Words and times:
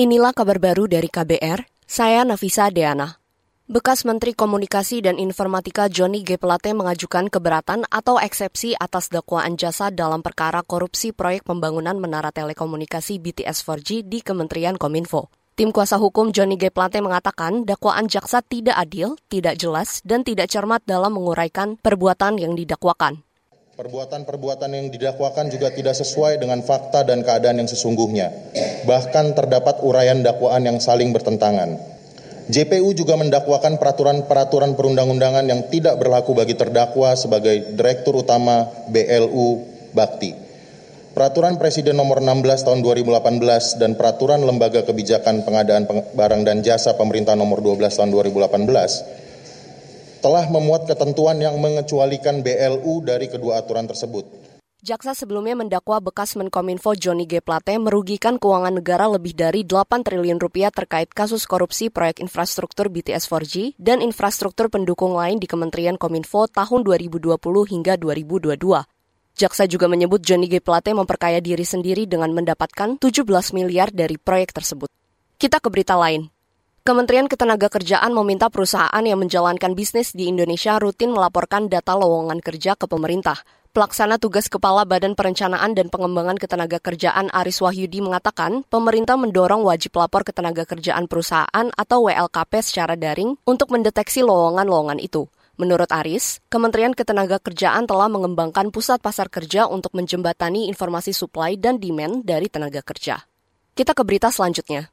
Inilah 0.00 0.32
kabar 0.32 0.56
baru 0.56 0.88
dari 0.88 1.12
KBR, 1.12 1.84
saya 1.84 2.24
Nafisa 2.24 2.72
Deana. 2.72 3.20
Bekas 3.68 4.08
Menteri 4.08 4.32
Komunikasi 4.32 5.04
dan 5.04 5.20
Informatika 5.20 5.92
Johnny 5.92 6.24
G. 6.24 6.40
Pelate 6.40 6.72
mengajukan 6.72 7.28
keberatan 7.28 7.84
atau 7.84 8.16
eksepsi 8.16 8.72
atas 8.80 9.12
dakwaan 9.12 9.60
jasa 9.60 9.92
dalam 9.92 10.24
perkara 10.24 10.64
korupsi 10.64 11.12
proyek 11.12 11.44
pembangunan 11.44 12.00
menara 12.00 12.32
telekomunikasi 12.32 13.20
BTS 13.20 13.60
4G 13.60 14.08
di 14.08 14.24
Kementerian 14.24 14.80
Kominfo. 14.80 15.28
Tim 15.52 15.68
kuasa 15.68 16.00
hukum 16.00 16.32
Johnny 16.32 16.56
G. 16.56 16.72
Plate 16.72 17.04
mengatakan 17.04 17.68
dakwaan 17.68 18.08
jaksa 18.08 18.40
tidak 18.40 18.80
adil, 18.80 19.20
tidak 19.28 19.60
jelas, 19.60 20.00
dan 20.00 20.24
tidak 20.24 20.48
cermat 20.48 20.80
dalam 20.88 21.12
menguraikan 21.12 21.76
perbuatan 21.76 22.40
yang 22.40 22.56
didakwakan. 22.56 23.20
Perbuatan-perbuatan 23.80 24.76
yang 24.76 24.92
didakwakan 24.92 25.48
juga 25.48 25.72
tidak 25.72 25.96
sesuai 25.96 26.36
dengan 26.36 26.60
fakta 26.60 27.00
dan 27.00 27.24
keadaan 27.24 27.64
yang 27.64 27.68
sesungguhnya. 27.72 28.28
Bahkan 28.84 29.32
terdapat 29.32 29.80
uraian 29.80 30.20
dakwaan 30.20 30.68
yang 30.68 30.76
saling 30.84 31.16
bertentangan. 31.16 31.80
JPU 32.52 32.92
juga 32.92 33.16
mendakwakan 33.16 33.80
peraturan-peraturan 33.80 34.76
perundang-undangan 34.76 35.48
yang 35.48 35.64
tidak 35.72 35.96
berlaku 35.96 36.36
bagi 36.36 36.60
terdakwa 36.60 37.16
sebagai 37.16 37.72
Direktur 37.72 38.20
Utama 38.20 38.68
BLU 38.92 39.64
Bakti. 39.96 40.36
Peraturan 41.16 41.56
Presiden 41.56 41.96
nomor 41.96 42.20
16 42.20 42.68
tahun 42.68 42.84
2018 42.84 43.80
dan 43.80 43.96
Peraturan 43.96 44.44
Lembaga 44.44 44.84
Kebijakan 44.84 45.40
Pengadaan 45.48 45.88
Barang 46.12 46.44
dan 46.44 46.60
Jasa 46.60 47.00
Pemerintah 47.00 47.32
nomor 47.32 47.64
12 47.64 47.96
tahun 47.96 48.12
2018 48.12 49.19
telah 50.20 50.46
memuat 50.46 50.86
ketentuan 50.86 51.40
yang 51.40 51.58
mengecualikan 51.58 52.44
BLU 52.44 53.02
dari 53.02 53.26
kedua 53.26 53.64
aturan 53.64 53.88
tersebut. 53.88 54.50
Jaksa 54.80 55.12
sebelumnya 55.12 55.52
mendakwa 55.52 56.00
bekas 56.00 56.40
Menkominfo 56.40 56.96
Johnny 56.96 57.28
G. 57.28 57.44
Plate 57.44 57.76
merugikan 57.76 58.40
keuangan 58.40 58.80
negara 58.80 59.12
lebih 59.12 59.36
dari 59.36 59.60
8 59.60 60.00
triliun 60.00 60.40
rupiah 60.40 60.72
terkait 60.72 61.12
kasus 61.12 61.44
korupsi 61.44 61.92
proyek 61.92 62.16
infrastruktur 62.24 62.88
BTS 62.88 63.28
4G 63.28 63.76
dan 63.76 64.00
infrastruktur 64.00 64.72
pendukung 64.72 65.12
lain 65.12 65.36
di 65.36 65.44
Kementerian 65.44 66.00
Kominfo 66.00 66.48
tahun 66.48 66.80
2020 66.80 67.28
hingga 67.76 68.00
2022. 68.00 68.56
Jaksa 69.36 69.68
juga 69.68 69.84
menyebut 69.84 70.24
Johnny 70.24 70.48
G. 70.48 70.64
Plate 70.64 70.96
memperkaya 70.96 71.44
diri 71.44 71.68
sendiri 71.68 72.08
dengan 72.08 72.32
mendapatkan 72.32 72.96
17 72.96 73.20
miliar 73.52 73.92
dari 73.92 74.16
proyek 74.16 74.56
tersebut. 74.56 74.88
Kita 75.36 75.60
ke 75.60 75.68
berita 75.68 76.00
lain. 76.00 76.32
Kementerian 76.90 77.30
Ketenagakerjaan 77.30 78.10
meminta 78.10 78.50
perusahaan 78.50 78.98
yang 78.98 79.22
menjalankan 79.22 79.78
bisnis 79.78 80.10
di 80.10 80.26
Indonesia 80.26 80.74
rutin 80.74 81.14
melaporkan 81.14 81.70
data 81.70 81.94
lowongan 81.94 82.42
kerja 82.42 82.74
ke 82.74 82.90
pemerintah. 82.90 83.46
Pelaksana 83.70 84.18
tugas 84.18 84.50
Kepala 84.50 84.82
Badan 84.82 85.14
Perencanaan 85.14 85.78
dan 85.78 85.86
Pengembangan 85.86 86.34
Ketenagakerjaan 86.34 87.30
Aris 87.30 87.62
Wahyudi 87.62 88.02
mengatakan, 88.02 88.66
pemerintah 88.66 89.14
mendorong 89.14 89.62
wajib 89.62 90.02
lapor 90.02 90.26
ketenagakerjaan 90.26 91.06
perusahaan 91.06 91.70
atau 91.78 92.10
WLKP 92.10 92.58
secara 92.58 92.98
daring 92.98 93.38
untuk 93.46 93.70
mendeteksi 93.70 94.26
lowongan-lowongan 94.26 94.98
itu. 94.98 95.30
Menurut 95.62 95.94
Aris, 95.94 96.42
Kementerian 96.50 96.98
Ketenagakerjaan 96.98 97.86
telah 97.86 98.10
mengembangkan 98.10 98.74
pusat 98.74 98.98
pasar 98.98 99.30
kerja 99.30 99.70
untuk 99.70 99.94
menjembatani 99.94 100.66
informasi 100.66 101.14
supply 101.14 101.54
dan 101.54 101.78
demand 101.78 102.26
dari 102.26 102.50
tenaga 102.50 102.82
kerja. 102.82 103.22
Kita 103.78 103.94
ke 103.94 104.02
berita 104.02 104.34
selanjutnya. 104.34 104.90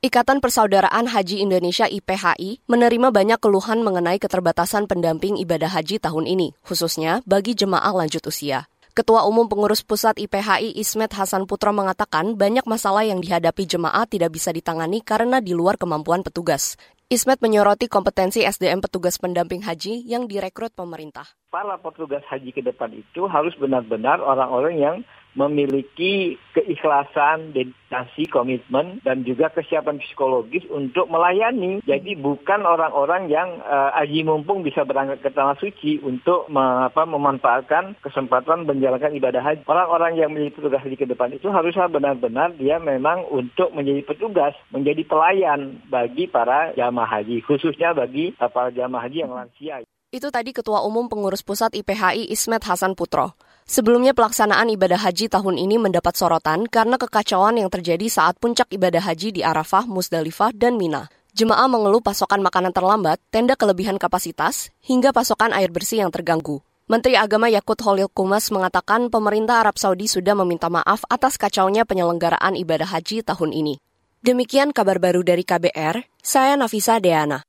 Ikatan 0.00 0.40
Persaudaraan 0.40 1.12
Haji 1.12 1.44
Indonesia 1.44 1.84
IPHI 1.84 2.64
menerima 2.64 3.12
banyak 3.12 3.36
keluhan 3.36 3.84
mengenai 3.84 4.16
keterbatasan 4.16 4.88
pendamping 4.88 5.36
ibadah 5.36 5.68
haji 5.68 6.00
tahun 6.00 6.24
ini, 6.24 6.56
khususnya 6.64 7.20
bagi 7.28 7.52
jemaah 7.52 7.92
lanjut 7.92 8.24
usia. 8.24 8.64
Ketua 8.96 9.28
Umum 9.28 9.44
Pengurus 9.44 9.84
Pusat 9.84 10.24
IPHI 10.24 10.72
Ismet 10.80 11.12
Hasan 11.12 11.44
Putro 11.44 11.76
mengatakan 11.76 12.32
banyak 12.32 12.64
masalah 12.64 13.04
yang 13.04 13.20
dihadapi 13.20 13.68
jemaah 13.68 14.08
tidak 14.08 14.32
bisa 14.32 14.56
ditangani 14.56 15.04
karena 15.04 15.36
di 15.44 15.52
luar 15.52 15.76
kemampuan 15.76 16.24
petugas. 16.24 16.80
Ismet 17.12 17.44
menyoroti 17.44 17.84
kompetensi 17.84 18.40
SDM 18.40 18.80
petugas 18.80 19.20
pendamping 19.20 19.60
haji 19.68 20.00
yang 20.08 20.24
direkrut 20.24 20.72
pemerintah. 20.72 21.28
Para 21.52 21.76
petugas 21.76 22.24
haji 22.24 22.56
ke 22.56 22.64
depan 22.64 22.88
itu 22.96 23.28
harus 23.28 23.52
benar-benar 23.60 24.24
orang-orang 24.24 24.80
yang 24.80 24.96
memiliki 25.38 26.34
keikhlasan, 26.50 27.54
dedikasi, 27.54 28.26
komitmen, 28.26 28.98
dan 29.06 29.22
juga 29.22 29.50
kesiapan 29.54 30.02
psikologis 30.02 30.66
untuk 30.66 31.06
melayani. 31.06 31.78
Jadi 31.86 32.18
bukan 32.18 32.66
orang-orang 32.66 33.30
yang 33.30 33.62
uh, 33.62 33.94
aji 34.02 34.26
mumpung 34.26 34.66
bisa 34.66 34.82
berangkat 34.82 35.22
ke 35.22 35.30
tanah 35.30 35.54
suci 35.62 36.02
untuk 36.02 36.50
me, 36.50 36.90
apa, 36.90 37.06
memanfaatkan 37.06 37.98
kesempatan 38.02 38.66
menjalankan 38.66 39.14
ibadah 39.14 39.42
haji. 39.42 39.62
Orang-orang 39.70 40.18
yang 40.18 40.34
menjadi 40.34 40.58
petugas 40.58 40.82
haji 40.82 40.96
ke 40.98 41.06
depan 41.06 41.30
itu 41.30 41.46
haruslah 41.50 41.86
benar-benar 41.86 42.54
dia 42.58 42.82
memang 42.82 43.26
untuk 43.30 43.70
menjadi 43.70 44.02
petugas, 44.02 44.54
menjadi 44.74 45.06
pelayan 45.06 45.78
bagi 45.86 46.26
para 46.26 46.74
jamaah 46.74 47.22
haji, 47.22 47.42
khususnya 47.46 47.94
bagi 47.94 48.34
uh, 48.42 48.50
para 48.50 48.74
jamaah 48.74 49.06
haji 49.06 49.18
yang 49.22 49.34
lansia. 49.34 49.86
Itu 50.10 50.34
tadi 50.34 50.50
Ketua 50.50 50.82
Umum 50.82 51.06
Pengurus 51.06 51.46
Pusat 51.46 51.78
IPHI 51.78 52.34
Ismet 52.34 52.66
Hasan 52.66 52.98
Putro. 52.98 53.38
Sebelumnya 53.70 54.18
pelaksanaan 54.18 54.66
ibadah 54.74 54.98
haji 54.98 55.30
tahun 55.30 55.54
ini 55.54 55.78
mendapat 55.78 56.18
sorotan 56.18 56.66
karena 56.66 56.98
kekacauan 56.98 57.54
yang 57.54 57.70
terjadi 57.70 58.10
saat 58.10 58.34
puncak 58.42 58.66
ibadah 58.66 58.98
haji 58.98 59.30
di 59.30 59.46
Arafah, 59.46 59.86
Musdalifah, 59.86 60.50
dan 60.50 60.74
Mina. 60.74 61.06
Jemaah 61.38 61.70
mengeluh 61.70 62.02
pasokan 62.02 62.42
makanan 62.42 62.74
terlambat, 62.74 63.22
tenda 63.30 63.54
kelebihan 63.54 63.94
kapasitas, 63.94 64.74
hingga 64.82 65.14
pasokan 65.14 65.54
air 65.54 65.70
bersih 65.70 66.02
yang 66.02 66.10
terganggu. 66.10 66.58
Menteri 66.90 67.14
Agama 67.14 67.46
Yakut 67.46 67.78
Holil 67.86 68.10
Kumas 68.10 68.50
mengatakan 68.50 69.06
pemerintah 69.06 69.62
Arab 69.62 69.78
Saudi 69.78 70.10
sudah 70.10 70.34
meminta 70.34 70.66
maaf 70.66 71.06
atas 71.06 71.38
kacaunya 71.38 71.86
penyelenggaraan 71.86 72.58
ibadah 72.58 72.90
haji 72.90 73.22
tahun 73.22 73.54
ini. 73.54 73.78
Demikian 74.26 74.74
kabar 74.74 74.98
baru 74.98 75.22
dari 75.22 75.46
KBR, 75.46 76.10
saya 76.18 76.58
Nafisa 76.58 76.98
Deana. 76.98 77.46